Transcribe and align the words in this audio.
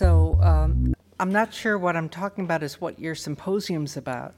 So 0.00 0.38
um, 0.40 0.94
I'm 1.18 1.30
not 1.30 1.52
sure 1.52 1.76
what 1.76 1.94
I'm 1.94 2.08
talking 2.08 2.44
about 2.44 2.62
is 2.62 2.80
what 2.80 2.98
your 2.98 3.14
symposium's 3.14 3.98
about, 3.98 4.34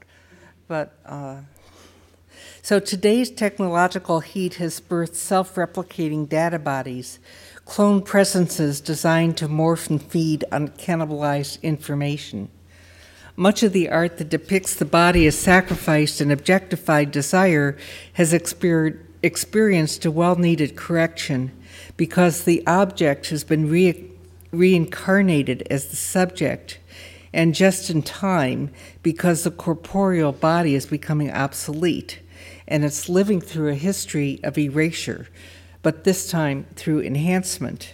but 0.67 0.97
uh, 1.05 1.37
so 2.61 2.81
today's 2.81 3.31
technological 3.31 4.19
heat 4.19 4.55
has 4.55 4.81
birthed 4.81 5.15
self-replicating 5.15 6.27
data 6.27 6.59
bodies, 6.59 7.17
clone 7.63 8.01
presences 8.01 8.81
designed 8.81 9.37
to 9.37 9.47
morph 9.47 9.89
and 9.89 10.03
feed 10.03 10.43
on 10.51 10.67
cannibalized 10.67 11.61
information. 11.61 12.49
Much 13.37 13.63
of 13.63 13.71
the 13.71 13.87
art 13.87 14.17
that 14.17 14.27
depicts 14.27 14.75
the 14.75 14.83
body 14.83 15.25
as 15.27 15.37
sacrificed 15.37 16.19
and 16.19 16.29
objectified 16.29 17.09
desire 17.09 17.77
has 18.15 18.33
exper- 18.33 18.99
experienced 19.23 20.03
a 20.03 20.11
well 20.11 20.35
needed 20.35 20.75
correction 20.75 21.57
because 21.95 22.43
the 22.43 22.67
object 22.67 23.29
has 23.29 23.45
been 23.45 23.69
re- 23.69 24.09
reincarnated 24.53 25.67
as 25.69 25.87
the 25.87 25.95
subject, 25.95 26.79
and 27.33 27.55
just 27.55 27.89
in 27.89 28.03
time 28.03 28.71
because 29.01 29.43
the 29.43 29.51
corporeal 29.51 30.31
body 30.31 30.75
is 30.75 30.85
becoming 30.85 31.31
obsolete 31.31 32.19
and 32.67 32.85
it's 32.85 33.09
living 33.09 33.41
through 33.41 33.69
a 33.69 33.75
history 33.75 34.39
of 34.43 34.57
erasure, 34.57 35.27
but 35.81 36.03
this 36.03 36.29
time 36.29 36.65
through 36.75 37.01
enhancement. 37.01 37.93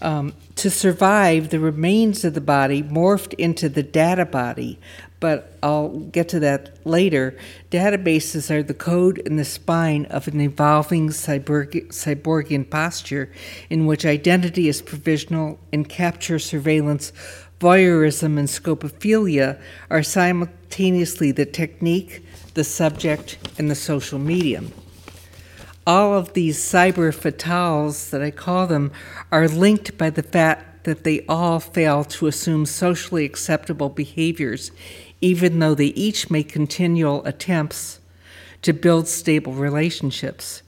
Um, 0.00 0.34
to 0.56 0.70
survive, 0.70 1.50
the 1.50 1.60
remains 1.60 2.24
of 2.24 2.34
the 2.34 2.40
body 2.40 2.82
morphed 2.82 3.34
into 3.34 3.68
the 3.68 3.82
data 3.82 4.24
body, 4.24 4.78
but 5.24 5.56
I'll 5.62 5.88
get 5.88 6.28
to 6.28 6.40
that 6.40 6.76
later. 6.86 7.34
Databases 7.70 8.50
are 8.50 8.62
the 8.62 8.74
code 8.74 9.22
and 9.24 9.38
the 9.38 9.44
spine 9.46 10.04
of 10.10 10.28
an 10.28 10.38
evolving 10.38 11.08
cyborg- 11.08 11.88
cyborgian 11.88 12.68
posture 12.68 13.32
in 13.70 13.86
which 13.86 14.04
identity 14.04 14.68
is 14.68 14.82
provisional 14.82 15.58
and 15.72 15.88
capture, 15.88 16.38
surveillance, 16.38 17.10
voyeurism, 17.58 18.38
and 18.38 18.48
scopophilia 18.48 19.58
are 19.88 20.02
simultaneously 20.02 21.32
the 21.32 21.46
technique, 21.46 22.22
the 22.52 22.62
subject, 22.62 23.38
and 23.58 23.70
the 23.70 23.74
social 23.74 24.18
medium 24.18 24.74
all 25.86 26.14
of 26.14 26.32
these 26.32 26.58
cyber 26.58 27.14
fatales 27.14 28.08
that 28.08 28.22
I 28.22 28.30
call 28.30 28.66
them 28.66 28.90
are 29.30 29.46
linked 29.46 29.98
by 29.98 30.08
the 30.08 30.22
fact 30.22 30.74
that 30.84 31.04
they 31.04 31.24
all 31.26 31.60
fail 31.60 32.04
to 32.04 32.26
assume 32.26 32.66
socially 32.66 33.24
acceptable 33.24 33.88
behaviors, 33.88 34.70
even 35.24 35.58
though 35.58 35.74
they 35.74 35.86
each 35.86 36.30
make 36.30 36.48
continual 36.48 37.24
attempts 37.24 38.00
to 38.62 38.72
build 38.72 39.08
stable 39.08 39.52
relationships. 39.52 40.62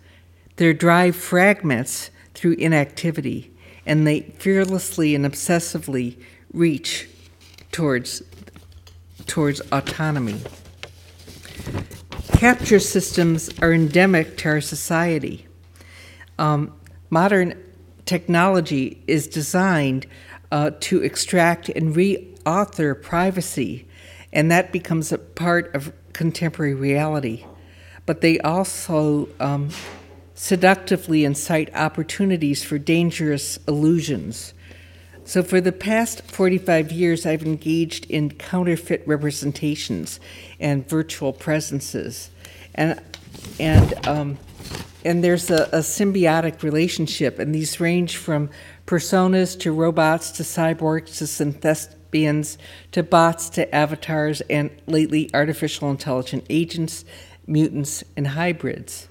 Their 0.56 0.72
drive 0.72 1.14
fragments 1.14 2.10
through 2.34 2.52
inactivity, 2.52 3.52
and 3.84 4.06
they 4.06 4.20
fearlessly 4.38 5.14
and 5.14 5.24
obsessively 5.24 6.16
reach 6.52 7.08
towards, 7.70 8.22
towards 9.26 9.60
autonomy 9.72 10.40
capture 12.36 12.78
systems 12.78 13.48
are 13.62 13.72
endemic 13.72 14.36
to 14.36 14.48
our 14.48 14.60
society. 14.60 15.46
Um, 16.38 16.74
modern 17.08 17.54
technology 18.04 19.02
is 19.06 19.26
designed 19.26 20.06
uh, 20.52 20.72
to 20.80 21.02
extract 21.02 21.70
and 21.70 21.96
re-author 21.96 22.94
privacy, 22.94 23.88
and 24.32 24.50
that 24.50 24.72
becomes 24.72 25.12
a 25.12 25.18
part 25.18 25.74
of 25.74 25.92
contemporary 26.12 26.74
reality. 26.74 27.44
But 28.04 28.20
they 28.20 28.38
also 28.40 29.28
um, 29.40 29.70
seductively 30.34 31.24
incite 31.24 31.74
opportunities 31.74 32.62
for 32.62 32.78
dangerous 32.78 33.58
illusions. 33.66 34.54
So, 35.24 35.42
for 35.42 35.60
the 35.60 35.72
past 35.72 36.22
45 36.22 36.92
years, 36.92 37.26
I've 37.26 37.42
engaged 37.42 38.08
in 38.08 38.30
counterfeit 38.30 39.02
representations 39.06 40.20
and 40.60 40.88
virtual 40.88 41.32
presences. 41.32 42.30
And, 42.76 43.00
and, 43.58 44.06
um, 44.06 44.38
and 45.04 45.24
there's 45.24 45.50
a, 45.50 45.64
a 45.72 45.80
symbiotic 45.80 46.62
relationship, 46.62 47.40
and 47.40 47.52
these 47.52 47.80
range 47.80 48.16
from 48.16 48.50
personas 48.86 49.58
to 49.60 49.72
robots 49.72 50.30
to 50.32 50.44
cyborgs 50.44 51.18
to 51.18 51.24
to 52.92 53.02
bots 53.02 53.48
to 53.50 53.74
avatars 53.74 54.40
and 54.42 54.70
lately 54.86 55.30
artificial 55.34 55.90
intelligent 55.90 56.44
agents, 56.48 57.04
mutants, 57.46 58.04
and 58.16 58.28
hybrids. 58.28 59.08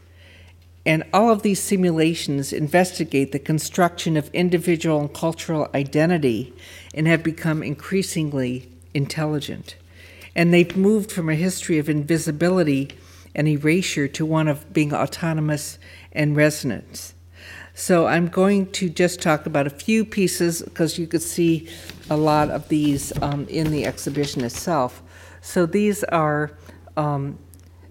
And 0.86 1.04
all 1.12 1.32
of 1.32 1.42
these 1.42 1.60
simulations 1.60 2.54
investigate 2.54 3.32
the 3.32 3.40
construction 3.40 4.16
of 4.18 4.30
individual 4.34 5.00
and 5.00 5.12
cultural 5.12 5.68
identity 5.74 6.54
and 6.94 7.08
have 7.08 7.24
become 7.24 7.64
increasingly 7.64 8.70
intelligent. 8.94 9.78
And 10.36 10.54
they've 10.54 10.78
moved 10.78 11.12
from 11.12 11.30
a 11.30 11.36
history 11.36 11.80
of 11.80 11.90
invisibility 11.90 12.92
and 13.34 13.48
erasure 13.48 14.08
to 14.10 14.26
one 14.26 14.48
of 14.48 14.72
being 14.74 14.94
autonomous 14.94 15.80
and 16.12 16.36
resonance. 16.36 17.15
So 17.74 18.08
I'm 18.08 18.28
going 18.28 18.72
to 18.74 18.90
just 18.90 19.22
talk 19.22 19.46
about 19.46 19.68
a 19.68 19.70
few 19.70 20.06
pieces 20.06 20.62
because 20.62 20.98
you 20.98 21.08
could 21.08 21.22
see 21.22 21.68
a 22.10 22.16
lot 22.16 22.50
of 22.50 22.70
these 22.70 23.12
um, 23.22 23.48
in 23.48 23.72
the 23.72 23.86
exhibition 23.86 24.44
itself. 24.44 25.04
So 25.42 25.66
these 25.66 26.04
are 26.06 26.58
um, 26.96 27.38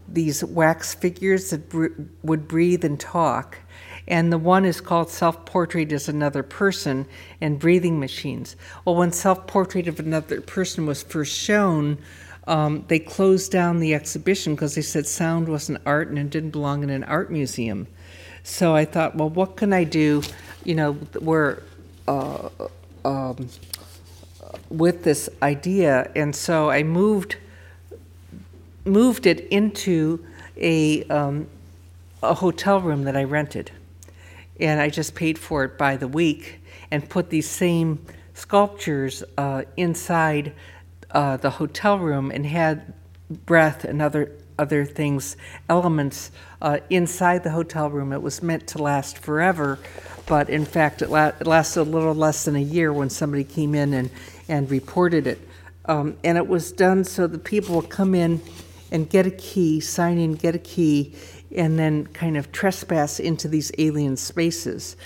these 0.09 0.43
wax 0.45 0.95
figures 0.95 1.51
that 1.51 1.69
br- 1.69 1.89
would 2.23 2.49
breathe 2.49 2.85
and 2.85 2.99
talk. 2.99 3.59
And 4.07 4.33
the 4.33 4.39
one 4.39 4.65
is 4.65 4.81
called 4.81 5.11
Self 5.11 5.45
Portrait 5.47 5.91
as 5.93 6.09
Another 6.09 6.43
Person 6.43 7.07
and 7.41 7.59
Breathing 7.59 7.99
Machines. 8.01 8.57
Well, 8.85 8.97
when 8.97 9.13
Self 9.13 9.47
Portrait 9.47 9.89
of 9.89 9.99
Another 9.99 10.41
Person 10.41 10.87
was 10.87 11.03
first 11.03 11.37
shown, 11.37 11.99
um, 12.47 12.85
they 12.89 12.99
closed 12.99 13.51
down 13.51 13.81
the 13.81 13.95
exhibition 13.95 14.55
because 14.55 14.75
they 14.75 14.83
said 14.83 15.07
sound 15.07 15.49
wasn't 15.49 15.81
art 15.87 16.09
and 16.09 16.19
it 16.19 16.31
didn't 16.31 16.51
belong 16.51 16.83
in 16.83 16.91
an 16.91 17.05
art 17.05 17.31
museum. 17.31 17.87
So 18.45 18.77
I 18.77 18.85
thought, 18.85 19.17
well, 19.17 19.31
what 19.31 19.57
can 19.57 19.73
I 19.73 19.85
do? 19.85 20.23
You 20.65 20.75
know, 20.77 20.93
where 21.19 21.63
uh, 22.07 22.49
um, 23.05 23.49
with 24.69 25.03
this 25.03 25.29
idea, 25.43 26.11
and 26.15 26.35
so 26.35 26.71
I 26.71 26.83
moved 26.83 27.37
moved 28.85 29.27
it 29.27 29.41
into 29.49 30.25
a, 30.57 31.05
um, 31.05 31.47
a 32.23 32.35
hotel 32.35 32.81
room 32.81 33.05
that 33.05 33.17
I 33.17 33.25
rented. 33.25 33.71
And 34.61 34.81
I 34.81 34.89
just 34.89 35.15
paid 35.15 35.39
for 35.39 35.65
it 35.65 35.79
by 35.79 35.97
the 35.97 36.09
week 36.09 36.61
and 36.91 37.09
put 37.09 37.31
these 37.31 37.49
same 37.49 38.05
sculptures 38.35 39.25
uh, 39.37 39.63
inside 39.77 40.53
uh, 41.11 41.37
the 41.37 41.51
hotel 41.51 41.99
room 41.99 42.31
and 42.31 42.47
had 42.47 42.93
breath 43.47 43.85
and 43.85 44.03
other 44.03 44.33
other 44.59 44.85
things, 44.85 45.37
elements 45.69 46.31
uh, 46.63 46.79
inside 46.91 47.43
the 47.43 47.51
hotel 47.51 47.91
room. 47.91 48.13
It 48.13 48.23
was 48.23 48.43
meant 48.43 48.67
to 48.69 48.83
last 48.83 49.19
forever, 49.19 49.79
but 50.27 50.49
in 50.49 50.65
fact, 50.65 51.03
it, 51.03 51.11
la- 51.11 51.33
it, 51.41 51.47
lasted 51.47 51.81
a 51.81 51.85
little 51.85 52.15
less 52.15 52.45
than 52.45 52.57
a 52.57 52.61
year 52.61 52.93
when 52.93 53.11
somebody 53.11 53.45
came 53.45 53.75
in 53.75 53.93
and, 53.95 54.11
and 54.49 54.71
reported 54.71 55.27
it. 55.27 55.39
Um, 55.87 56.17
and 56.25 56.39
it 56.39 56.47
was 56.47 56.73
done 56.73 57.05
so 57.05 57.27
the 57.27 57.39
people 57.39 57.77
would 57.77 57.91
come 57.91 58.15
in 58.15 58.41
and 58.91 59.09
get 59.11 59.27
a 59.27 59.31
key, 59.31 59.81
sign 59.81 60.19
in, 60.19 60.35
get 60.35 60.55
a 60.55 60.59
key, 60.59 61.15
and 61.55 61.79
then 61.79 62.07
kind 62.09 62.37
of 62.37 62.53
trespass 62.53 63.21
into 63.21 63.49
these 63.49 63.71
alien 63.79 64.17
spaces. 64.17 64.97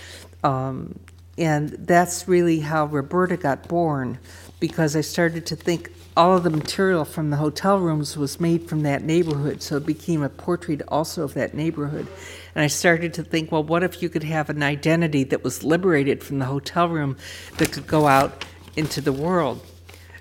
Um, 0.44 0.98
and 1.36 1.70
that's 1.70 2.28
really 2.28 2.60
how 2.60 2.86
Roberta 2.86 3.36
got 3.36 3.68
born, 3.68 4.18
because 4.60 4.94
I 4.94 5.00
started 5.00 5.46
to 5.46 5.56
think 5.56 5.92
all 6.18 6.36
of 6.36 6.42
the 6.42 6.50
material 6.50 7.04
from 7.04 7.30
the 7.30 7.36
hotel 7.36 7.78
rooms 7.78 8.16
was 8.16 8.40
made 8.40 8.68
from 8.68 8.82
that 8.82 9.04
neighborhood, 9.04 9.62
so 9.62 9.76
it 9.76 9.86
became 9.86 10.20
a 10.20 10.28
portrait 10.28 10.82
also 10.88 11.22
of 11.22 11.34
that 11.34 11.54
neighborhood. 11.54 12.08
And 12.56 12.64
I 12.64 12.66
started 12.66 13.14
to 13.14 13.22
think, 13.22 13.52
well, 13.52 13.62
what 13.62 13.84
if 13.84 14.02
you 14.02 14.08
could 14.08 14.24
have 14.24 14.50
an 14.50 14.60
identity 14.60 15.22
that 15.22 15.44
was 15.44 15.62
liberated 15.62 16.24
from 16.24 16.40
the 16.40 16.46
hotel 16.46 16.88
room 16.88 17.16
that 17.58 17.70
could 17.70 17.86
go 17.86 18.08
out 18.08 18.44
into 18.74 19.00
the 19.00 19.12
world? 19.12 19.64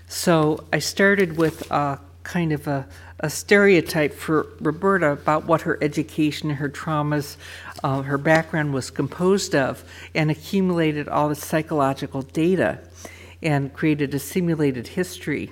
So 0.08 0.66
I 0.72 0.78
started 0.78 1.36
with 1.36 1.70
a 1.72 2.00
kind 2.22 2.52
of 2.52 2.68
a, 2.68 2.88
a 3.22 3.32
stereotype 3.32 4.14
for 4.14 4.46
Roberta 4.60 5.14
about 5.14 5.46
what 5.46 5.62
her 5.62 5.80
education, 5.82 6.52
her 6.52 6.70
traumas, 6.70 7.38
uh, 7.84 8.04
her 8.04 8.20
background 8.20 8.72
was 8.72 8.92
composed 8.92 9.56
of, 9.56 9.84
and 10.14 10.30
accumulated 10.30 11.10
all 11.10 11.28
the 11.28 11.36
psychological 11.36 12.22
data 12.22 12.82
and 13.42 13.74
created 13.74 14.14
a 14.14 14.20
simulated 14.20 14.90
history. 14.90 15.52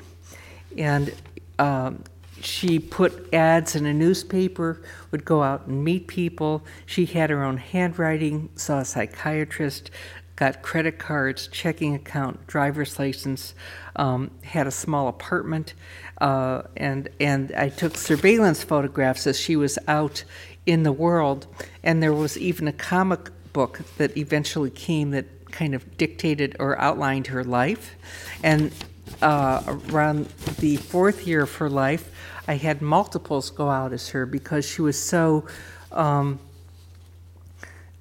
And 0.78 1.14
um, 1.60 2.04
she 2.42 2.80
put 2.80 3.34
ads 3.34 3.76
in 3.76 3.86
a 3.86 3.94
newspaper, 3.94 4.82
would 5.12 5.26
go 5.26 5.42
out 5.42 5.68
and 5.68 5.84
meet 5.84 6.08
people. 6.08 6.64
She 6.86 7.06
had 7.06 7.30
her 7.30 7.44
own 7.44 7.58
handwriting, 7.58 8.50
saw 8.56 8.80
a 8.80 8.86
psychiatrist, 8.86 9.92
got 10.36 10.62
credit 10.62 11.00
cards, 11.00 11.48
checking 11.48 11.96
account, 11.96 12.46
driver's 12.48 13.00
license, 13.00 13.54
um, 13.96 14.32
had 14.44 14.68
a 14.68 14.72
small 14.72 15.08
apartment, 15.08 15.74
uh, 16.20 16.64
and 16.76 17.10
and 17.20 17.54
I 17.56 17.70
took 17.70 17.98
surveillance 17.98 18.64
photographs 18.64 19.28
as 19.28 19.40
she 19.40 19.56
was 19.56 19.80
out 19.88 20.24
in 20.66 20.84
the 20.84 20.92
world. 20.92 21.48
And 21.84 22.04
there 22.04 22.14
was 22.14 22.38
even 22.38 22.68
a 22.68 22.74
comic 22.74 23.30
book 23.54 23.82
that 23.98 24.18
eventually 24.18 24.72
came 24.72 25.12
that 25.12 25.52
kind 25.52 25.74
of 25.74 25.98
dictated 25.98 26.56
or 26.60 26.78
outlined 26.80 27.28
her 27.28 27.44
life. 27.44 27.96
And 28.44 28.74
uh, 29.22 29.78
around 29.90 30.28
the 30.60 30.78
fourth 30.78 31.28
year 31.28 31.44
of 31.44 31.56
her 31.56 31.70
life, 31.70 32.12
I 32.48 32.56
had 32.56 32.82
multiples 32.82 33.50
go 33.50 33.70
out 33.70 33.94
as 33.94 34.10
her 34.10 34.26
because 34.26 34.66
she 34.66 34.82
was 34.82 35.02
so. 35.02 35.48
Um, 35.92 36.40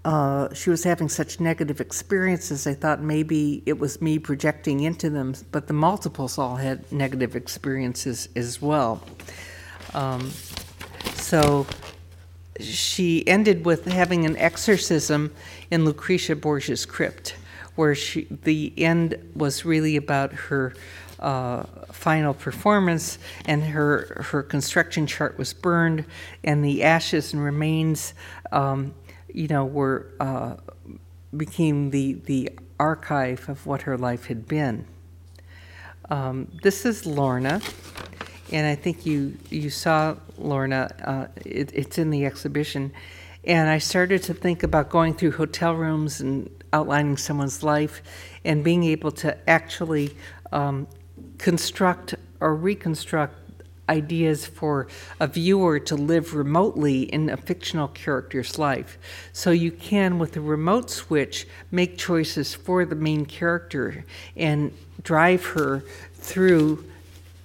uh, 0.04 0.52
she 0.52 0.68
was 0.68 0.84
having 0.84 1.08
such 1.08 1.40
negative 1.40 1.80
experiences, 1.80 2.66
I 2.66 2.74
thought 2.74 3.00
maybe 3.00 3.62
it 3.64 3.78
was 3.78 4.02
me 4.02 4.18
projecting 4.18 4.80
into 4.80 5.08
them, 5.08 5.34
but 5.50 5.66
the 5.66 5.72
multiples 5.72 6.36
all 6.36 6.56
had 6.56 6.92
negative 6.92 7.34
experiences 7.34 8.28
as 8.36 8.60
well. 8.60 9.02
Um, 9.94 10.30
so 11.14 11.66
she 12.60 13.26
ended 13.26 13.64
with 13.64 13.86
having 13.86 14.26
an 14.26 14.36
exorcism 14.36 15.32
in 15.70 15.86
Lucretia 15.86 16.36
Borgia's 16.36 16.84
crypt, 16.84 17.36
where 17.76 17.94
she, 17.94 18.26
the 18.30 18.72
end 18.76 19.32
was 19.34 19.64
really 19.64 19.96
about 19.96 20.32
her 20.32 20.74
uh, 21.18 21.62
final 21.90 22.34
performance, 22.34 23.18
and 23.46 23.62
her 23.62 24.24
her 24.30 24.42
construction 24.42 25.06
chart 25.06 25.38
was 25.38 25.52
burned, 25.52 26.04
and 26.42 26.64
the 26.64 26.82
ashes 26.82 27.32
and 27.32 27.42
remains 27.42 28.14
um, 28.52 28.94
you 29.34 29.48
know, 29.48 29.64
were 29.66 30.06
uh, 30.20 30.54
became 31.36 31.90
the 31.90 32.14
the 32.24 32.50
archive 32.78 33.48
of 33.48 33.66
what 33.66 33.82
her 33.82 33.98
life 33.98 34.26
had 34.26 34.46
been. 34.46 34.86
Um, 36.08 36.48
this 36.62 36.86
is 36.86 37.04
Lorna, 37.04 37.60
and 38.52 38.66
I 38.66 38.76
think 38.76 39.04
you 39.04 39.36
you 39.50 39.68
saw 39.68 40.16
Lorna. 40.38 40.94
Uh, 41.04 41.40
it, 41.44 41.70
it's 41.74 41.98
in 41.98 42.10
the 42.10 42.24
exhibition, 42.24 42.92
and 43.46 43.68
I 43.68 43.78
started 43.78 44.22
to 44.24 44.34
think 44.34 44.62
about 44.62 44.90
going 44.90 45.14
through 45.14 45.32
hotel 45.32 45.74
rooms 45.74 46.20
and 46.20 46.50
outlining 46.72 47.16
someone's 47.16 47.62
life, 47.62 48.02
and 48.44 48.64
being 48.64 48.84
able 48.84 49.12
to 49.12 49.36
actually 49.48 50.16
um, 50.52 50.86
construct 51.38 52.14
or 52.40 52.54
reconstruct 52.54 53.34
ideas 53.88 54.46
for 54.46 54.88
a 55.20 55.26
viewer 55.26 55.78
to 55.78 55.94
live 55.94 56.34
remotely 56.34 57.02
in 57.02 57.28
a 57.28 57.36
fictional 57.36 57.88
character's 57.88 58.58
life. 58.58 58.98
So 59.32 59.50
you 59.50 59.70
can, 59.70 60.18
with 60.18 60.36
a 60.36 60.40
remote 60.40 60.90
switch, 60.90 61.46
make 61.70 61.98
choices 61.98 62.54
for 62.54 62.84
the 62.84 62.94
main 62.94 63.26
character 63.26 64.04
and 64.36 64.72
drive 65.02 65.44
her 65.44 65.84
through 66.14 66.84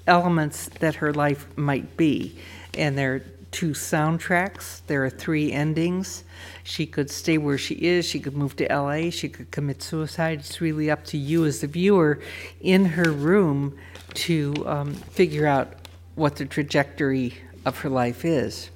elements 0.08 0.70
that 0.80 0.96
her 0.96 1.14
life 1.14 1.46
might 1.58 1.98
be. 1.98 2.40
And 2.74 2.98
there 2.98 3.16
are 3.16 3.22
two 3.52 3.72
soundtracks, 3.72 4.82
there 4.88 5.04
are 5.04 5.10
three 5.10 5.52
endings. 5.52 6.24
She 6.64 6.86
could 6.86 7.10
stay 7.10 7.38
where 7.38 7.58
she 7.58 7.76
is, 7.76 8.06
she 8.06 8.20
could 8.20 8.36
move 8.36 8.56
to 8.58 8.68
LA, 8.74 9.10
she 9.10 9.30
could 9.30 9.52
commit 9.52 9.82
suicide. 9.82 10.40
It's 10.40 10.62
really 10.62 10.90
up 10.92 11.04
to 11.06 11.18
you 11.18 11.46
as 11.46 11.62
the 11.62 11.68
viewer 11.68 12.20
in 12.62 12.86
her 12.86 13.12
room 13.12 13.78
to 14.16 14.54
um, 14.68 14.94
figure 14.94 15.48
out 15.48 15.74
what 16.16 16.36
the 16.36 16.46
trajectory 16.46 17.36
of 17.66 17.80
her 17.80 17.90
life 17.90 18.26
is. 18.26 18.70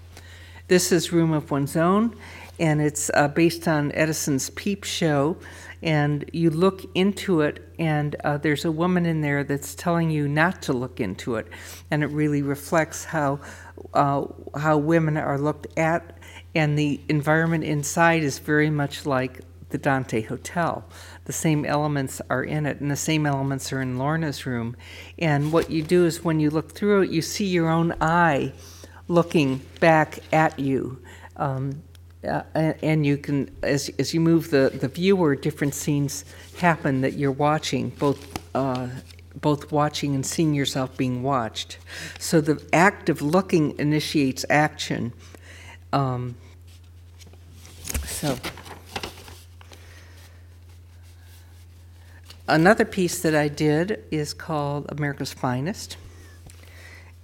This 0.68 0.92
is 0.92 1.12
Room 1.12 1.34
of 1.34 1.52
One's 1.52 1.76
Own, 1.76 2.16
and 2.60 2.82
it's 2.82 3.12
uh, 3.14 3.28
based 3.28 3.68
on 3.68 3.92
Edison's 3.92 4.50
Peep 4.52 4.84
Show. 4.84 5.38
And 5.82 6.30
you 6.32 6.50
look 6.50 6.86
into 6.96 7.42
it, 7.42 7.68
and 7.78 8.16
uh, 8.24 8.38
there's 8.38 8.64
a 8.64 8.72
woman 8.72 9.06
in 9.06 9.20
there 9.20 9.44
that's 9.44 9.76
telling 9.76 10.10
you 10.10 10.30
not 10.30 10.62
to 10.64 10.74
look 10.74 11.02
into 11.02 11.36
it, 11.36 11.48
and 11.92 12.02
it 12.02 12.08
really 12.08 12.42
reflects 12.42 13.04
how 13.04 13.42
uh, 13.94 14.26
how 14.56 14.78
women 14.78 15.18
are 15.18 15.38
looked 15.38 15.68
at, 15.78 16.18
and 16.56 16.78
the 16.78 17.02
environment 17.10 17.64
inside 17.64 18.24
is 18.24 18.40
very 18.40 18.70
much 18.70 19.06
like 19.06 19.42
the 19.70 19.78
Dante 19.78 20.22
Hotel. 20.22 20.86
The 21.26 21.34
same 21.34 21.66
elements 21.66 22.22
are 22.30 22.44
in 22.44 22.66
it, 22.66 22.80
and 22.80 22.92
the 22.92 22.96
same 22.96 23.26
elements 23.26 23.74
are 23.74 23.82
in 23.82 23.98
Lorna's 23.98 24.46
room. 24.46 24.78
And 25.18 25.52
what 25.52 25.70
you 25.70 25.82
do 25.82 26.06
is 26.06 26.24
when 26.24 26.40
you 26.40 26.50
look 26.50 26.72
through 26.72 27.04
it, 27.04 27.10
you 27.10 27.22
see 27.22 27.46
your 27.46 27.70
own 27.70 27.94
eye 28.00 28.54
looking 29.08 29.62
back 29.80 30.20
at 30.32 30.60
you. 30.60 31.02
Um, 31.36 31.82
uh, 32.24 32.44
and 32.54 33.06
you 33.06 33.18
can, 33.18 33.50
as, 33.64 33.90
as 34.00 34.14
you 34.14 34.22
move 34.22 34.50
the, 34.50 34.72
the 34.80 34.88
viewer, 34.88 35.36
different 35.36 35.74
scenes 35.74 36.24
happen 36.58 37.02
that 37.02 37.14
you're 37.14 37.32
watching, 37.32 37.90
both 37.90 38.40
uh, 38.56 38.88
both 39.40 39.72
watching 39.72 40.16
and 40.16 40.26
seeing 40.26 40.54
yourself 40.54 40.96
being 40.98 41.24
watched. 41.24 41.78
So 42.20 42.42
the 42.42 42.64
act 42.72 43.10
of 43.10 43.22
looking 43.22 43.78
initiates 43.80 44.46
action. 44.50 45.14
Um, 45.92 46.36
so. 48.06 48.38
Another 52.48 52.86
piece 52.86 53.22
that 53.22 53.36
I 53.36 53.48
did 53.48 54.04
is 54.12 54.34
called 54.34 54.86
America's 54.90 55.34
Finest. 55.34 55.98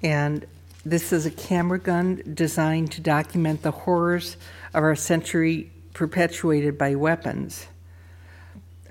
And 0.02 0.46
this 0.86 1.12
is 1.12 1.26
a 1.26 1.32
camera 1.32 1.78
gun 1.78 2.22
designed 2.34 2.92
to 2.94 3.02
document 3.02 3.62
the 3.62 3.72
horrors 3.72 4.38
of 4.74 4.84
our 4.84 4.96
century 4.96 5.72
perpetuated 5.94 6.78
by 6.78 6.96
weapons 6.96 7.68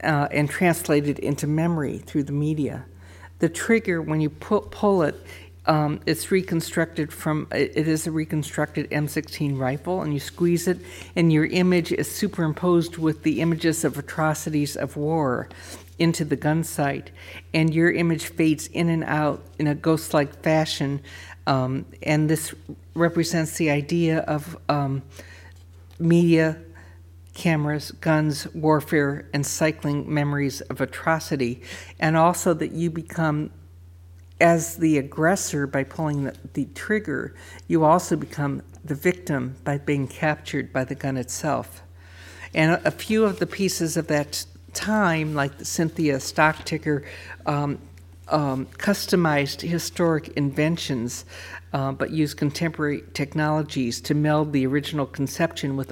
uh, 0.03 0.29
and 0.31 0.50
translated 0.50 1.19
into 1.19 1.47
memory 1.47 1.99
through 1.99 2.25
the 2.25 2.32
media. 2.32 2.85
The 3.38 3.49
trigger, 3.49 4.02
when 4.02 4.20
you 4.20 4.31
pull, 4.31 4.62
pull 4.62 5.02
it, 5.02 5.14
um, 5.67 6.00
it's 6.06 6.31
reconstructed 6.31 7.12
from, 7.12 7.46
it 7.52 7.87
is 7.87 8.06
a 8.06 8.11
reconstructed 8.11 8.90
M16 8.90 9.58
rifle, 9.58 10.00
and 10.00 10.14
you 10.14 10.20
squeeze 10.20 10.67
it, 10.67 10.79
and 11.14 11.31
your 11.31 11.44
image 11.44 11.93
is 11.93 12.11
superimposed 12.11 12.96
with 12.96 13.23
the 13.23 13.43
images 13.43 13.85
of 13.85 13.99
atrocities 13.99 14.76
of 14.76 14.96
war 14.96 15.49
into 15.99 16.25
the 16.25 16.37
gun 16.37 16.64
sight, 16.64 17.11
and 17.52 17.75
your 17.75 17.90
image 17.90 18.26
fades 18.26 18.69
in 18.69 18.88
and 18.88 19.05
out 19.05 19.43
in 19.58 19.67
a 19.67 19.75
ghost 19.75 20.14
like 20.14 20.43
fashion. 20.43 21.00
Um, 21.46 21.84
and 22.02 22.31
this 22.31 22.55
represents 22.94 23.58
the 23.58 23.70
idea 23.70 24.20
of 24.20 24.56
um, 24.69 25.02
media, 25.99 26.58
cameras, 27.38 27.93
guns, 27.93 28.52
warfare, 28.52 29.29
and 29.32 29.46
cycling 29.46 30.12
memories 30.12 30.61
of 30.62 30.81
atrocity, 30.81 31.62
and 32.00 32.17
also 32.17 32.52
that 32.52 32.73
you 32.73 32.90
become. 32.90 33.50
As 34.40 34.76
the 34.76 34.99
aggressor, 34.99 35.67
by 35.67 35.82
pulling 35.82 36.23
the, 36.25 36.35
the 36.52 36.67
trigger, 36.67 37.35
you 37.67 37.82
also 37.82 38.14
become 38.14 38.62
the 38.85 38.94
victim 38.94 39.56
by 39.64 39.79
being 39.79 40.06
captured 40.06 40.73
by 40.73 40.85
the 40.85 40.94
gun 40.94 41.17
itself. 41.17 41.82
And 42.55 42.73
a, 42.73 42.88
a 42.88 42.90
few 42.93 43.25
of 43.25 43.41
the 43.41 43.46
pieces 43.46 43.96
of 43.96 44.06
that 44.06 44.46
time, 44.74 45.34
like 45.34 45.58
the 45.58 45.65
Synthia 45.65 46.20
stock 46.20 46.65
ticker, 46.65 47.05
um, 47.46 47.79
um, 48.29 48.67
customized 48.79 49.62
historic 49.62 50.29
inventions, 50.36 51.24
uh, 51.72 51.91
but 51.91 52.10
used 52.10 52.36
contemporary 52.36 53.03
technologies 53.15 54.01
to 54.03 54.15
meld 54.15 54.53
the 54.53 54.67
original 54.67 55.06
conception 55.06 55.77
with 55.77 55.91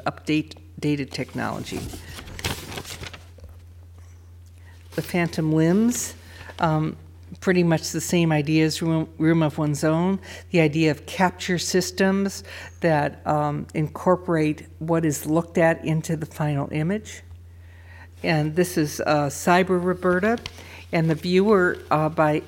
updated 0.78 1.10
technology. 1.10 1.80
The 4.94 5.02
phantom 5.02 5.52
limbs, 5.52 6.14
um, 6.58 6.96
pretty 7.40 7.62
much 7.62 7.90
the 7.90 8.00
same 8.00 8.32
ideas, 8.32 8.80
room, 8.80 9.08
room, 9.18 9.42
of 9.42 9.58
one's 9.58 9.84
own, 9.84 10.18
the 10.50 10.60
idea 10.60 10.90
of 10.90 11.06
capture 11.06 11.58
systems 11.58 12.44
that 12.80 13.26
um, 13.26 13.66
incorporate 13.74 14.66
what 14.78 15.04
is 15.04 15.26
looked 15.26 15.58
at 15.58 15.84
into 15.84 16.16
the 16.16 16.26
final 16.26 16.68
image. 16.72 17.22
And 18.22 18.56
this 18.56 18.78
is 18.78 19.00
uh, 19.00 19.26
Cyber 19.26 19.82
Roberta, 19.82 20.38
and 20.92 21.10
the 21.10 21.14
viewer 21.14 21.78
uh, 21.90 22.08
by 22.08 22.42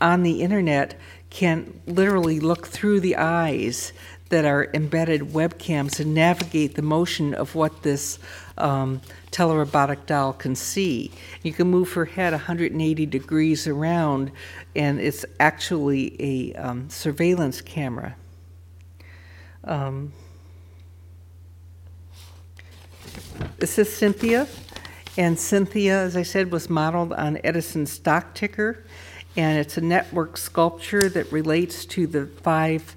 on 0.00 0.22
the 0.22 0.42
internet 0.42 0.98
can 1.30 1.80
literally 1.86 2.40
look 2.40 2.66
through 2.66 3.00
the 3.00 3.16
eyes 3.16 3.92
that 4.30 4.44
are 4.44 4.70
embedded 4.74 5.20
webcams 5.20 6.00
and 6.00 6.14
navigate 6.14 6.74
the 6.74 6.82
motion 6.82 7.34
of 7.34 7.54
what 7.54 7.82
this 7.82 8.18
um, 8.56 9.00
telerobotic 9.30 10.06
doll 10.06 10.32
can 10.32 10.54
see. 10.54 11.10
You 11.42 11.52
can 11.52 11.68
move 11.68 11.92
her 11.92 12.06
head 12.06 12.32
180 12.32 13.06
degrees 13.06 13.66
around, 13.66 14.32
and 14.74 15.00
it's 15.00 15.24
actually 15.38 16.16
a 16.20 16.54
um, 16.54 16.88
surveillance 16.88 17.60
camera. 17.60 18.16
Um, 19.64 20.12
this 23.58 23.78
is 23.78 23.88
Synthia. 23.88 24.48
And 25.16 25.36
Synthia, 25.36 25.90
as 25.90 26.16
I 26.16 26.22
said, 26.22 26.50
was 26.50 26.68
modeled 26.68 27.12
on 27.12 27.38
Edison's 27.44 27.92
stock 27.92 28.34
ticker, 28.34 28.82
and 29.36 29.58
it's 29.58 29.76
a 29.76 29.80
network 29.80 30.36
sculpture 30.36 31.08
that 31.08 31.30
relates 31.30 31.84
to 31.86 32.08
the 32.08 32.26
five 32.26 32.96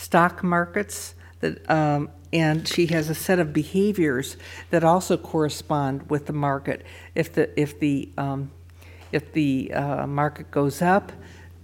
stock 0.00 0.42
markets 0.42 1.14
that. 1.40 1.70
Um, 1.70 2.10
and 2.32 2.66
she 2.68 2.86
has 2.86 3.10
a 3.10 3.14
set 3.14 3.38
of 3.38 3.52
behaviors 3.52 4.36
that 4.70 4.84
also 4.84 5.16
correspond 5.16 6.08
with 6.08 6.26
the 6.26 6.32
market. 6.32 6.84
If 7.14 7.32
the 7.32 7.60
if 7.60 7.80
the 7.80 8.08
um, 8.16 8.50
if 9.10 9.32
the 9.32 9.72
uh, 9.72 10.06
market 10.06 10.50
goes 10.50 10.80
up, 10.80 11.12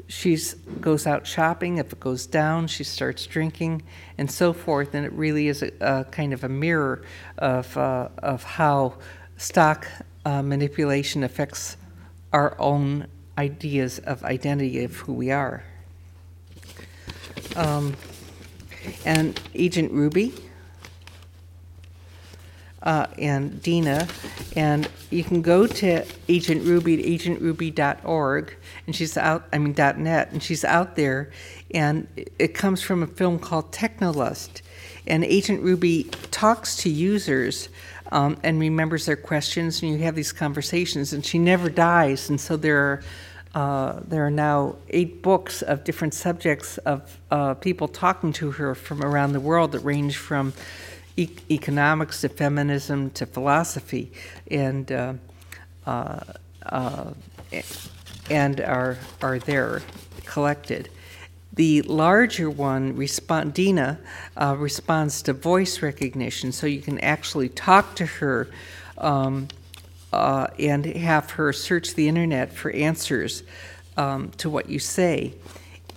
she 0.09 0.37
goes 0.81 1.07
out 1.07 1.27
shopping. 1.27 1.79
If 1.79 1.93
it 1.93 2.01
goes 2.01 2.27
down, 2.27 2.67
she 2.67 2.85
starts 2.85 3.27
drinking, 3.27 3.83
and 4.19 4.31
so 4.31 4.53
forth. 4.53 4.95
And 4.95 5.07
it 5.07 5.13
really 5.13 5.49
is 5.49 5.63
a, 5.63 5.71
a 5.81 6.05
kind 6.05 6.33
of 6.33 6.43
a 6.43 6.49
mirror 6.49 7.03
of 7.39 7.77
uh, 7.77 8.09
of 8.19 8.43
how 8.43 8.95
stock 9.37 9.87
uh, 10.25 10.43
manipulation 10.43 11.23
affects 11.23 11.77
our 12.33 12.57
own 12.61 13.07
ideas 13.39 13.99
of 14.01 14.25
identity 14.25 14.83
of 14.83 14.97
who 14.97 15.13
we 15.13 15.31
are. 15.31 15.63
Um, 17.55 17.95
and 19.05 19.41
Agent 19.55 19.93
Ruby 19.93 20.33
uh, 22.87 23.07
and 23.19 23.61
DiNA, 23.63 24.09
and 24.57 24.89
you 25.11 25.25
can 25.25 25.43
go 25.43 25.67
to 25.67 26.05
Agent 26.29 26.65
Ruby 26.65 26.95
at 26.95 27.21
agentruby.org, 27.21 28.57
and 28.87 28.95
she's 28.95 29.17
out. 29.17 29.45
I 29.53 29.59
mean 29.59 29.73
dot 29.73 29.99
.net, 29.99 30.31
and 30.31 30.41
she's 30.41 30.65
out 30.65 30.95
there, 30.95 31.33
and 31.75 32.07
it 32.39 32.55
comes 32.55 32.83
from 32.83 33.03
a 33.03 33.09
film 33.09 33.41
called 33.41 33.73
Teknolust, 33.73 34.63
and 35.07 35.25
Agent 35.25 35.63
Ruby 35.63 36.05
talks 36.31 36.77
to 36.79 36.89
users. 36.89 37.69
Um, 38.13 38.37
and 38.45 38.61
remembers 38.61 39.07
their 39.07 39.17
questions, 39.17 39.83
and 39.83 39.91
you 39.91 39.99
have 39.99 40.15
these 40.15 40.31
conversations, 40.31 41.13
and 41.13 41.27
she 41.27 41.41
never 41.41 41.69
dies. 41.69 42.31
And 42.31 42.41
so 42.41 42.57
there 42.57 42.79
are 42.79 43.03
uh, 43.57 44.01
there 44.07 44.25
are 44.25 44.31
now 44.31 44.77
eight 44.91 45.23
books 45.23 45.63
of 45.63 45.83
different 45.83 46.13
subjects 46.13 46.77
of 46.79 47.19
uh, 47.31 47.55
people 47.55 47.89
talking 47.89 48.31
to 48.31 48.51
her 48.51 48.75
from 48.75 49.03
around 49.03 49.33
the 49.33 49.41
world 49.41 49.73
that 49.73 49.79
range 49.79 50.19
from 50.19 50.53
e- 51.17 51.31
economics 51.51 52.21
to 52.21 52.29
feminism 52.29 53.09
to 53.09 53.25
philosophy, 53.25 54.13
and 54.51 54.93
uh, 54.93 55.15
uh, 55.87 56.21
uh 56.67 57.11
and 58.29 58.61
are 58.61 58.99
are 59.23 59.39
there 59.39 59.81
collected. 60.27 60.91
The 61.55 61.81
larger 61.81 62.51
one, 62.51 62.95
Respondina, 62.95 63.97
responds 64.59 65.23
to 65.23 65.33
voice 65.33 65.81
recognition, 65.81 66.53
so 66.53 66.67
you 66.67 66.83
can 66.83 67.01
actually 67.01 67.49
talk 67.49 67.95
to 67.95 68.05
her 68.05 68.49
um, 68.99 69.49
uh, 70.13 70.49
and 70.59 70.85
have 70.85 71.31
her 71.33 71.53
search 71.53 71.95
the 71.95 72.09
internet 72.09 72.53
for 72.53 72.71
answers 72.73 73.43
um, 73.97 74.31
to 74.39 74.49
what 74.49 74.69
you 74.69 74.79
say. 74.79 75.35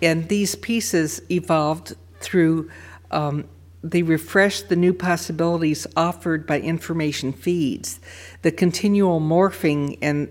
And 0.01 0.27
these 0.29 0.55
pieces 0.55 1.21
evolved 1.29 1.95
through 2.19 2.69
um, 3.11 3.45
they 3.83 4.03
refreshed 4.03 4.69
the 4.69 4.75
new 4.75 4.93
possibilities 4.93 5.87
offered 5.95 6.45
by 6.45 6.59
information 6.59 7.31
feeds. 7.31 7.99
The 8.41 8.51
continual 8.51 9.21
morphing 9.21 9.97
and 10.01 10.27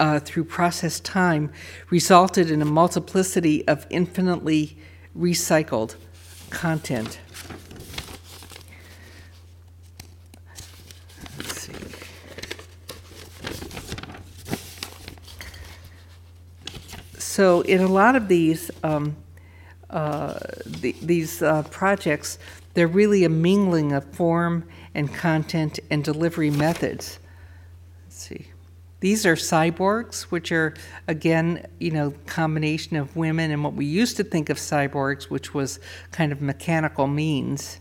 uh, 0.00 0.20
through 0.20 0.44
process 0.44 1.00
time 1.00 1.52
resulted 1.90 2.50
in 2.50 2.62
a 2.62 2.64
multiplicity 2.64 3.66
of 3.66 3.86
infinitely 3.90 4.76
recycled 5.16 5.96
content. 6.50 7.20
So, 17.38 17.60
in 17.60 17.80
a 17.80 17.86
lot 17.86 18.16
of 18.16 18.26
these, 18.26 18.68
um, 18.82 19.14
uh, 19.90 20.40
the, 20.66 20.90
these 21.00 21.40
uh, 21.40 21.62
projects, 21.70 22.36
they're 22.74 22.88
really 22.88 23.22
a 23.22 23.28
mingling 23.28 23.92
of 23.92 24.04
form 24.06 24.64
and 24.92 25.14
content 25.14 25.78
and 25.88 26.02
delivery 26.02 26.50
methods. 26.50 27.20
Let's 28.06 28.16
see. 28.16 28.48
These 28.98 29.24
are 29.24 29.36
cyborgs, 29.36 30.22
which 30.22 30.50
are 30.50 30.74
again, 31.06 31.64
you 31.78 31.92
know, 31.92 32.12
combination 32.26 32.96
of 32.96 33.14
women 33.14 33.52
and 33.52 33.62
what 33.62 33.74
we 33.74 33.86
used 33.86 34.16
to 34.16 34.24
think 34.24 34.50
of 34.50 34.56
cyborgs, 34.56 35.30
which 35.30 35.54
was 35.54 35.78
kind 36.10 36.32
of 36.32 36.42
mechanical 36.42 37.06
means. 37.06 37.78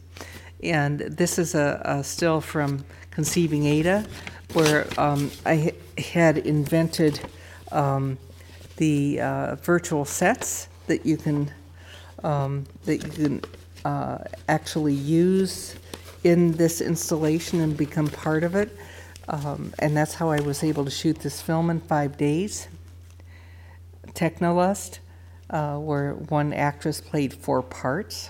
And 0.62 1.00
this 1.00 1.40
is 1.40 1.56
a, 1.56 1.82
a 1.84 2.04
still 2.04 2.42
from 2.42 2.86
Conceiving 3.10 3.66
Ada, 3.66 4.06
where 4.54 4.86
um, 5.00 5.32
I 5.48 5.74
had 5.98 6.38
invented 6.38 7.20
um, 7.72 8.20
the 8.78 9.20
uh, 9.20 9.56
virtual 9.56 10.06
sets 10.06 10.68
that 10.88 11.06
you 11.06 11.18
can 11.18 11.52
um, 12.24 12.66
that 12.86 12.98
you 13.04 13.10
can 13.10 13.42
uh, 13.86 14.20
actually 14.48 14.94
use 14.94 15.76
in 16.24 16.52
this 16.54 16.82
installation 16.82 17.62
and 17.62 17.78
become 17.78 18.08
part 18.08 18.44
of 18.44 18.56
it. 18.56 18.76
Um, 19.30 19.74
and 19.80 19.96
that's 19.96 20.14
how 20.14 20.30
I 20.30 20.40
was 20.40 20.64
able 20.64 20.86
to 20.86 20.92
shoot 20.92 21.20
this 21.20 21.42
film 21.42 21.70
in 21.70 21.80
five 21.82 22.18
days. 22.18 22.68
Teknolust, 24.14 25.00
uh, 25.50 25.78
where 25.78 26.14
one 26.14 26.54
actress 26.54 27.02
played 27.02 27.34
four 27.34 27.62
parts. 27.62 28.30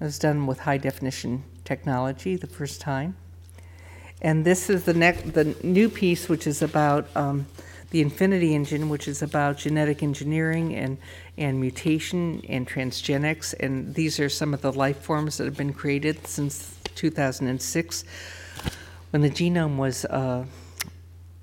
It 0.00 0.04
was 0.04 0.18
done 0.18 0.46
with 0.46 0.60
high 0.60 0.78
definition 0.78 1.44
technology 1.64 2.36
the 2.36 2.46
first 2.46 2.80
time. 2.80 3.16
And 4.22 4.44
this 4.44 4.70
is 4.70 4.84
the, 4.84 4.94
next, 4.94 5.34
the 5.34 5.56
new 5.62 5.88
piece, 5.88 6.28
which 6.28 6.46
is 6.46 6.62
about 6.62 7.08
um, 7.16 7.46
the 7.94 8.00
Infinity 8.00 8.56
Engine, 8.56 8.88
which 8.88 9.06
is 9.06 9.22
about 9.22 9.56
genetic 9.56 10.02
engineering 10.02 10.74
and, 10.74 10.98
and 11.38 11.60
mutation 11.60 12.42
and 12.48 12.66
transgenics. 12.66 13.54
And 13.60 13.94
these 13.94 14.18
are 14.18 14.28
some 14.28 14.52
of 14.52 14.62
the 14.62 14.72
life 14.72 15.00
forms 15.00 15.36
that 15.36 15.44
have 15.44 15.56
been 15.56 15.72
created 15.72 16.26
since 16.26 16.76
2006 16.96 18.04
when 19.10 19.22
the 19.22 19.30
genome 19.30 19.76
was, 19.76 20.04
uh, 20.06 20.44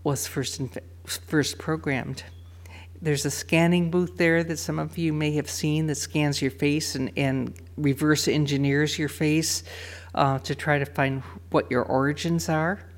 was 0.04 0.28
first, 0.28 0.60
first 1.06 1.58
programmed. 1.58 2.26
There's 3.02 3.26
a 3.26 3.32
scanning 3.32 3.90
booth 3.90 4.18
there 4.18 4.44
that 4.44 4.58
some 4.58 4.78
of 4.78 4.98
you 4.98 5.14
may 5.14 5.32
have 5.36 5.50
seen 5.50 5.88
that 5.88 5.96
scans 5.96 6.42
your 6.42 6.52
face 6.52 6.96
and, 6.96 7.14
and 7.16 7.54
reverse 7.78 8.28
engineers 8.28 9.00
your 9.00 9.08
face 9.08 9.64
uh, 10.14 10.40
to 10.40 10.54
try 10.54 10.80
to 10.80 10.86
find 10.86 11.24
what 11.52 11.72
your 11.72 11.84
origins 11.84 12.50
are. 12.50 12.91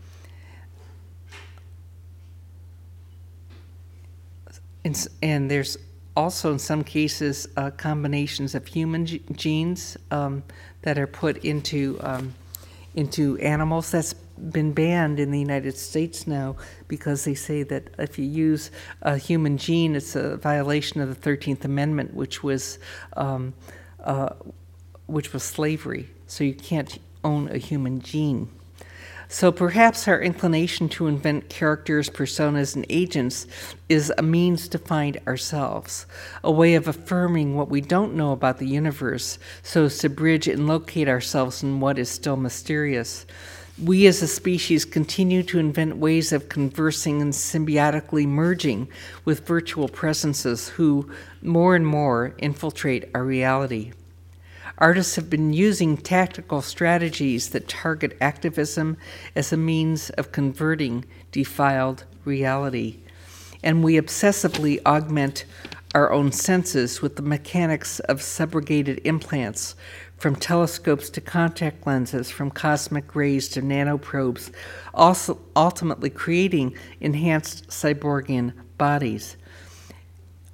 And, 4.86 5.08
and 5.22 5.50
there's 5.50 5.78
also, 6.16 6.52
in 6.52 6.60
some 6.60 6.84
cases, 6.84 7.48
uh, 7.58 7.72
combinations 7.72 8.56
of 8.56 8.68
human 8.68 9.06
g- 9.06 9.22
genes 9.32 9.98
um, 10.12 10.44
that 10.82 10.98
are 10.98 11.08
put 11.08 11.44
into 11.46 11.98
um, 12.02 12.34
into 12.96 13.38
animals. 13.40 13.90
That's 13.90 14.13
been 14.13 14.74
banned 14.74 15.20
in 15.20 15.32
the 15.32 15.40
United 15.40 15.78
States 15.78 16.28
now 16.28 16.56
because 16.88 17.24
they 17.24 17.34
say 17.34 17.63
that 17.63 17.88
if 17.98 18.20
you 18.20 18.25
use 18.25 18.70
a 19.02 19.18
human 19.18 19.58
gene, 19.58 19.96
it's 19.96 20.16
a 20.16 20.38
violation 20.38 21.02
of 21.02 21.10
the 21.10 21.16
Thirteenth 21.16 21.66
Amendment, 21.66 22.13
which 22.13 22.44
was 22.44 22.78
um, 23.18 23.54
uh, 24.04 24.30
which 25.08 25.34
was 25.34 25.44
slavery. 25.44 26.10
So 26.28 26.44
you 26.44 26.54
can't 26.54 27.00
own 27.24 27.48
a 27.50 27.58
human 27.58 28.02
gene. 28.02 28.50
So 29.34 29.52
perhaps 29.52 30.08
our 30.08 30.22
inclination 30.22 30.90
to 30.90 31.08
invent 31.08 31.50
characters, 31.50 32.08
personas, 32.08 32.75
and 32.75 32.86
agents 32.88 33.48
is 33.90 34.13
a 34.16 34.22
means 34.22 34.68
to 34.68 34.78
find 34.78 35.20
ourselves, 35.25 36.06
a 36.44 36.52
way 36.52 36.75
of 36.75 36.88
affirming 36.88 37.56
what 37.56 37.68
we 37.68 37.82
don't 37.82 38.13
know 38.13 38.32
about 38.32 38.60
the 38.60 38.68
universe 38.68 39.40
so 39.63 39.86
as 39.86 39.98
to 39.98 40.10
bridge 40.10 40.48
and 40.48 40.68
locate 40.68 41.08
ourselves 41.08 41.63
in 41.63 41.80
what 41.80 41.98
is 41.98 42.10
still 42.10 42.38
mysterious. 42.38 43.25
We 43.84 44.06
as 44.06 44.22
a 44.22 44.28
species 44.28 44.86
continue 44.86 45.42
to 45.44 45.58
invent 45.58 45.98
ways 45.98 46.32
of 46.32 46.48
conversing 46.48 47.20
and 47.20 47.34
symbiotically 47.34 48.28
merging 48.28 48.88
with 49.25 49.48
virtual 49.48 49.90
presences 49.90 50.70
who 50.70 51.10
more 51.42 51.75
and 51.75 51.88
more 51.88 52.36
infiltrate 52.38 53.10
our 53.16 53.24
reality. 53.24 53.94
Artists 54.77 55.15
have 55.15 55.30
been 55.30 55.53
using 55.53 55.98
tactical 55.98 56.62
strategies 56.62 57.50
that 57.50 57.68
target 57.68 58.18
activism 58.20 58.98
as 59.36 59.53
a 59.53 59.58
means 59.58 60.10
of 60.12 60.32
converting 60.32 61.06
defiled 61.32 62.06
reality. 62.25 63.00
And 63.63 63.84
we 63.84 63.94
obsessively 63.94 64.80
augment 64.86 65.46
our 65.94 66.12
own 66.12 66.32
senses 66.32 67.01
with 67.01 67.15
the 67.15 67.22
mechanics 67.22 68.00
of 68.01 68.20
subrogated 68.20 69.00
implants, 69.03 69.75
from 70.18 70.36
telescopes 70.36 71.10
to 71.12 71.22
contact 71.22 71.86
lenses, 71.86 72.32
from 72.32 72.50
cosmic 72.50 73.15
rays 73.15 73.50
to 73.50 73.62
nanoprobes, 73.62 74.51
also 74.94 75.39
ultimately 75.56 76.10
creating 76.10 76.75
enhanced 77.00 77.68
cyborgian 77.68 78.53
bodies. 78.77 79.38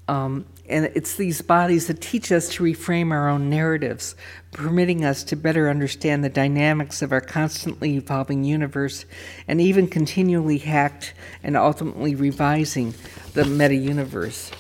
Um, 0.08 0.46
and 0.70 0.86
it's 0.94 1.16
these 1.16 1.42
bodies 1.42 1.88
that 1.88 2.00
teach 2.00 2.32
us 2.32 2.50
to 2.50 2.64
reframe 2.64 3.12
our 3.12 3.28
own 3.28 3.50
narratives, 3.50 4.16
permitting 4.52 5.04
us 5.04 5.24
to 5.26 5.36
better 5.36 5.70
understand 5.70 6.24
the 6.24 6.30
dynamics 6.30 7.02
of 7.02 7.12
our 7.12 7.22
constantly 7.22 7.96
evolving 7.96 8.44
universe 8.44 9.06
and 9.48 9.60
even 9.60 9.88
continually 9.88 10.60
hacked 10.60 11.14
and 11.44 11.58
ultimately 11.58 12.16
revising 12.16 12.94
the 13.34 13.46
meta 13.46 13.76
universe. 13.76 14.52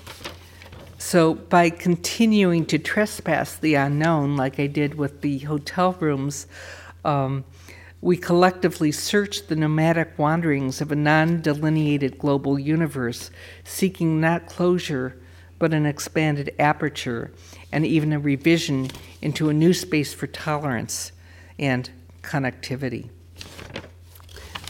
So, 0.97 1.35
by 1.35 1.69
continuing 1.69 2.65
to 2.67 2.77
trespass 2.77 3.55
the 3.55 3.75
unknown, 3.75 4.35
like 4.35 4.59
I 4.59 4.67
did 4.67 4.95
with 4.95 5.21
the 5.21 5.39
hotel 5.39 5.93
rooms, 5.99 6.45
um, 7.05 7.45
we 8.01 8.17
collectively 8.17 8.91
search 8.91 9.47
the 9.47 9.55
nomadic 9.55 10.17
wanderings 10.17 10.81
of 10.81 10.91
a 10.91 10.95
non 10.95 11.41
delineated 11.41 12.17
global 12.17 12.59
universe, 12.59 13.31
seeking 13.63 14.19
not 14.19 14.45
closure 14.45 15.15
but 15.59 15.73
an 15.73 15.85
expanded 15.85 16.55
aperture 16.57 17.31
and 17.71 17.85
even 17.85 18.13
a 18.13 18.19
revision 18.19 18.89
into 19.21 19.49
a 19.49 19.53
new 19.53 19.73
space 19.73 20.13
for 20.13 20.25
tolerance 20.27 21.11
and 21.59 21.91
connectivity. 22.23 23.09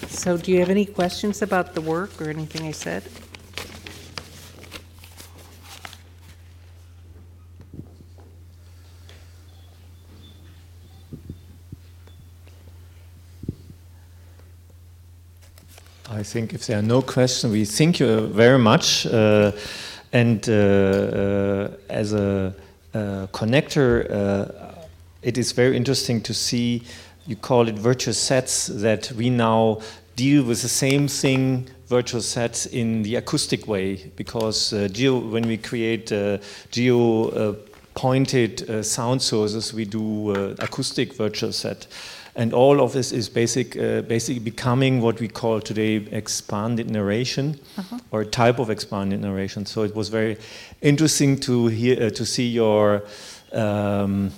So 0.07 0.37
do 0.37 0.51
you 0.51 0.59
have 0.59 0.69
any 0.69 0.85
questions 0.85 1.41
about 1.41 1.75
the 1.75 1.81
work 1.81 2.19
or 2.19 2.29
anything 2.29 2.67
I 2.67 2.71
said? 2.71 3.03
I 16.11 16.23
think 16.23 16.53
if 16.53 16.65
there 16.65 16.79
are 16.79 16.81
no 16.81 17.01
questions, 17.01 17.53
we 17.53 17.63
thank 17.63 17.99
you 17.99 18.27
very 18.27 18.57
much. 18.57 19.05
Uh, 19.05 19.51
and 20.11 20.47
uh, 20.49 20.53
uh, 20.53 21.71
as 21.89 22.13
a, 22.13 22.53
uh, 22.93 23.27
connector, 23.27 24.09
uh, 24.11 24.85
it 25.21 25.37
is 25.37 25.51
very 25.51 25.77
interesting 25.77 26.21
to 26.21 26.33
see, 26.33 26.81
you 27.27 27.35
call 27.35 27.67
it 27.67 27.75
virtual 27.75 28.13
sets, 28.13 28.67
that 28.67 29.11
we 29.11 29.29
now 29.29 29.79
deal 30.15 30.43
with 30.43 30.61
the 30.63 30.69
same 30.69 31.07
thing, 31.07 31.69
virtual 31.87 32.21
sets, 32.21 32.65
in 32.65 33.03
the 33.03 33.15
acoustic 33.15 33.67
way. 33.67 34.11
Because 34.15 34.73
uh, 34.73 34.87
geo, 34.91 35.19
when 35.19 35.47
we 35.47 35.57
create 35.57 36.11
geo 36.71 37.55
pointed 37.93 38.85
sound 38.85 39.21
sources, 39.21 39.73
we 39.73 39.85
do 39.85 40.31
acoustic 40.59 41.13
virtual 41.13 41.51
set. 41.51 41.85
And 42.39 42.53
all 42.53 42.79
of 42.79 42.93
this 42.93 43.11
is 43.11 43.27
basic, 43.27 43.75
uh, 43.75 44.01
basically 44.03 44.39
becoming 44.39 45.01
what 45.01 45.19
we 45.19 45.27
call 45.27 45.59
today 45.59 45.95
expanded 46.09 46.89
narration, 46.89 47.59
uh-huh. 47.77 47.99
or 48.11 48.21
a 48.21 48.25
type 48.25 48.59
of 48.59 48.69
expanded 48.69 49.19
narration. 49.19 49.65
So 49.65 49.83
it 49.83 49.93
was 49.93 50.07
very 50.07 50.37
interesting 50.81 51.37
to 51.41 51.67
hear, 51.67 52.01
uh, 52.01 52.09
to 52.11 52.25
see 52.25 52.47
your 52.47 53.03
um, 53.51 54.31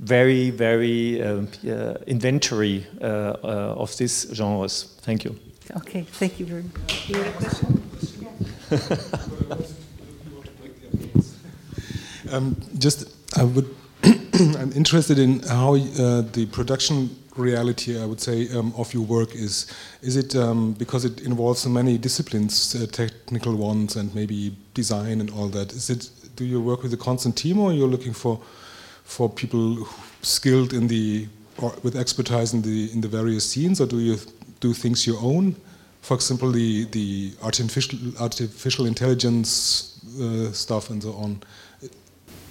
very, 0.00 0.48
very 0.48 1.22
um, 1.22 1.48
uh, 1.68 1.96
inventory 2.06 2.86
uh, 3.02 3.04
uh, 3.04 3.74
of 3.76 3.94
these 3.98 4.26
genres. 4.32 4.96
Thank 5.02 5.24
you. 5.24 5.38
Okay, 5.76 6.06
thank 6.12 6.40
you 6.40 6.46
very 6.46 6.62
much. 6.62 7.10
You 7.10 7.16
had 7.18 7.26
a 7.26 7.32
question? 7.32 7.82
um, 12.32 12.56
just, 12.78 13.06
I 13.36 13.44
would. 13.44 13.66
I'm 14.34 14.72
interested 14.72 15.18
in 15.18 15.40
how 15.40 15.74
uh, 15.74 16.22
the 16.22 16.48
production 16.50 17.10
reality, 17.36 18.00
I 18.00 18.06
would 18.06 18.20
say, 18.20 18.48
um, 18.56 18.72
of 18.76 18.92
your 18.94 19.04
work 19.04 19.34
is? 19.34 19.66
Is 20.02 20.16
it 20.16 20.34
um, 20.36 20.72
because 20.72 21.04
it 21.04 21.20
involves 21.22 21.60
so 21.60 21.68
many 21.68 21.98
disciplines, 21.98 22.74
uh, 22.74 22.86
technical 22.86 23.54
ones, 23.56 23.96
and 23.96 24.14
maybe 24.14 24.56
design 24.74 25.20
and 25.20 25.30
all 25.30 25.48
that? 25.48 25.72
Is 25.72 25.90
it? 25.90 26.10
Do 26.36 26.44
you 26.44 26.60
work 26.60 26.82
with 26.82 26.92
a 26.92 26.96
constant 26.96 27.36
team, 27.36 27.58
or 27.58 27.72
you're 27.72 27.88
looking 27.88 28.12
for 28.12 28.40
for 29.04 29.28
people 29.28 29.86
skilled 30.22 30.72
in 30.72 30.88
the 30.88 31.28
or 31.58 31.72
with 31.82 31.96
expertise 31.96 32.54
in 32.54 32.62
the 32.62 32.90
in 32.92 33.00
the 33.00 33.08
various 33.08 33.48
scenes, 33.50 33.80
or 33.80 33.86
do 33.86 33.98
you 33.98 34.16
do 34.60 34.72
things 34.72 35.06
your 35.06 35.18
own? 35.20 35.56
For 36.02 36.14
example, 36.14 36.52
the 36.52 36.84
the 36.86 37.32
artificial 37.42 37.98
artificial 38.20 38.86
intelligence 38.86 40.00
uh, 40.20 40.52
stuff 40.52 40.90
and 40.90 41.02
so 41.02 41.12
on. 41.14 41.42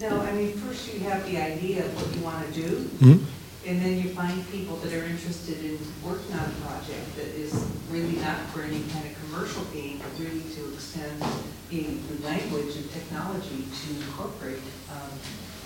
No, 0.01 0.19
I 0.21 0.31
mean, 0.33 0.53
first 0.57 0.93
you 0.93 0.99
have 1.01 1.23
the 1.25 1.37
idea 1.37 1.85
of 1.85 1.95
what 1.95 2.13
you 2.15 2.23
want 2.23 2.53
to 2.53 2.61
do. 2.61 2.69
Mm 2.99 3.13
-hmm. 3.13 3.42
And 3.65 3.81
then 3.81 3.97
you 3.97 4.09
find 4.09 4.45
people 4.51 4.75
that 4.77 4.93
are 4.93 5.05
interested 5.05 5.63
in 5.63 5.79
working 6.03 6.33
on 6.35 6.45
a 6.45 6.67
project 6.67 7.15
that 7.15 7.27
is 7.27 7.53
really 7.89 8.17
not 8.17 8.39
for 8.49 8.61
any 8.61 8.83
kind 8.91 9.07
of 9.07 9.15
commercial 9.23 9.63
gain, 9.73 9.99
but 9.99 10.11
really 10.19 10.43
to 10.55 10.73
extend 10.73 11.21
the, 11.69 11.83
the 11.83 12.23
language 12.25 12.75
and 12.75 12.91
technology 12.91 13.63
to 13.63 13.95
incorporate, 14.03 14.59
um, 14.91 15.09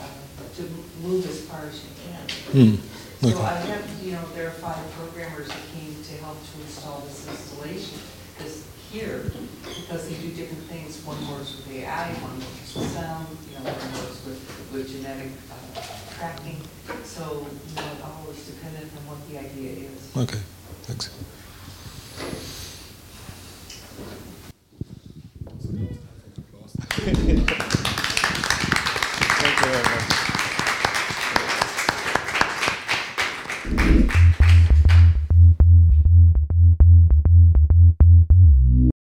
uh, 0.01 0.55
to 0.55 0.61
move 1.01 1.27
as 1.27 1.41
far 1.45 1.61
as 1.65 1.83
you 1.83 1.89
can. 2.05 2.27
Mm. 2.53 2.79
Okay. 3.23 3.33
So 3.33 3.41
I 3.41 3.55
have, 3.55 4.03
you 4.03 4.11
know, 4.11 4.23
there 4.35 4.47
are 4.47 4.51
five 4.51 4.77
programmers 4.91 5.47
that 5.47 5.57
came 5.73 5.95
to 6.03 6.13
help 6.23 6.37
to 6.37 6.61
install 6.61 7.01
this 7.01 7.27
installation. 7.27 7.97
Because 8.37 8.63
here, 8.91 9.31
because 9.65 10.07
they 10.07 10.15
do 10.21 10.29
different 10.31 10.63
things, 10.69 11.03
one 11.03 11.17
works 11.27 11.57
with 11.57 11.71
AI, 11.71 12.13
one 12.21 12.37
works 12.39 12.75
with 12.75 12.91
sound, 12.93 13.27
you 13.49 13.57
know, 13.57 13.65
one 13.65 13.91
works 14.05 14.23
with, 14.23 14.39
with 14.71 14.91
genetic 14.91 15.31
uh, 15.51 15.81
tracking. 16.17 16.61
So, 17.03 17.45
it 17.75 18.01
all 18.03 18.27
is 18.31 18.45
dependent 18.47 18.91
on 18.97 19.03
what 19.07 19.29
the 19.29 19.39
idea 19.39 19.89
is. 19.89 20.15
Okay, 20.15 20.39
thanks. 20.83 21.09